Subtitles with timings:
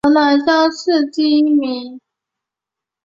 [0.03, 2.01] 河南乡试第一名。